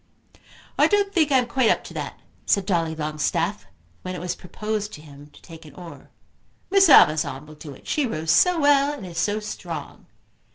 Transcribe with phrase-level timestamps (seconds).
[0.79, 3.67] "I don't think I am quite up to that," said Dolly Longstaff,
[4.01, 6.09] when it was proposed to him to take an oar.
[6.71, 7.85] "Miss Amazon will do it.
[7.87, 10.07] She rows so well, and is so strong."